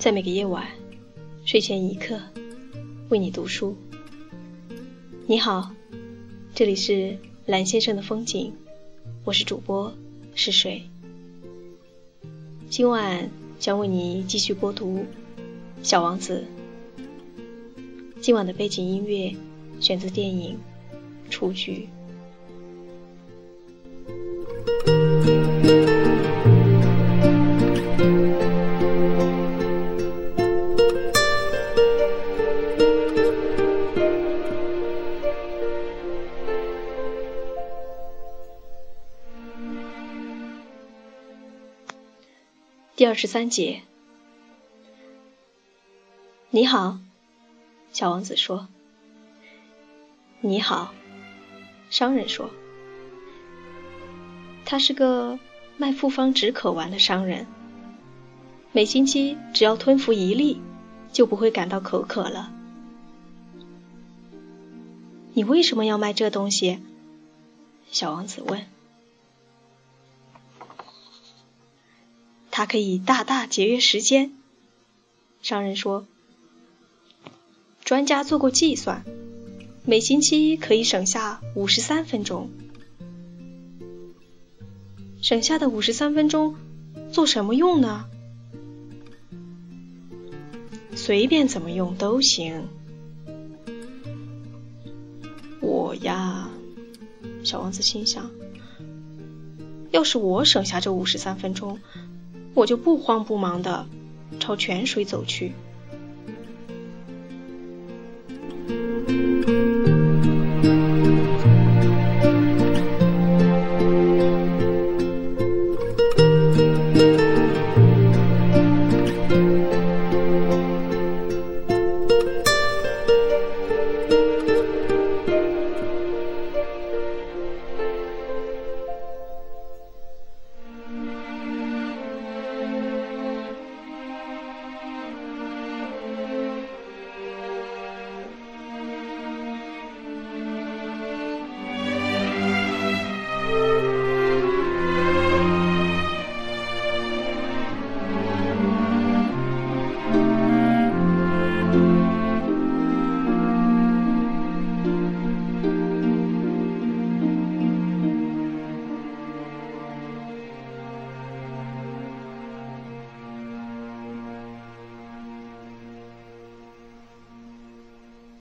[0.00, 0.66] 在每个夜晚
[1.44, 2.18] 睡前一刻，
[3.10, 3.76] 为你读书。
[5.26, 5.72] 你好，
[6.54, 8.54] 这里是蓝先生的风景，
[9.24, 9.92] 我是主播
[10.34, 10.84] 是水。
[12.70, 13.28] 今晚
[13.58, 15.00] 将为你继续播读
[15.82, 16.46] 《小王子》。
[18.22, 19.36] 今晚的背景音乐
[19.80, 20.56] 选自电影
[21.30, 21.86] 《雏菊》。
[43.00, 43.80] 第二十三节，
[46.50, 46.98] 你好，
[47.92, 48.68] 小王子说。
[50.42, 50.92] 你好，
[51.88, 52.50] 商人说。
[54.66, 55.38] 他是个
[55.78, 57.46] 卖复方止渴丸的商人，
[58.70, 60.60] 每星期只要吞服一粒，
[61.10, 62.52] 就不会感到口渴了。
[65.32, 66.80] 你为什么要卖这东西？
[67.90, 68.66] 小王子问。
[72.60, 74.32] 它可以大大节约时间，
[75.40, 76.04] 商人说。
[77.82, 79.02] 专家做过计算，
[79.86, 82.50] 每星期可以省下五十三分钟。
[85.22, 86.54] 省下的五十三分钟
[87.10, 88.04] 做什么用呢？
[90.94, 92.68] 随便怎么用都行。
[95.62, 96.50] 我呀，
[97.42, 98.30] 小王子心想，
[99.90, 101.78] 要是我省下这五十三分钟。
[102.54, 103.86] 我就不慌不忙地
[104.38, 105.52] 朝泉水走去。